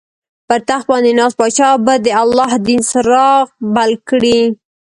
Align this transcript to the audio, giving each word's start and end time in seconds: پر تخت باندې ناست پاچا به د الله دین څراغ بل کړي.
پر 0.47 0.59
تخت 0.69 0.85
باندې 0.91 1.11
ناست 1.19 1.35
پاچا 1.39 1.69
به 1.85 1.93
د 2.05 2.07
الله 2.23 2.51
دین 2.67 2.81
څراغ 2.91 3.45
بل 3.75 3.91
کړي. 4.09 4.39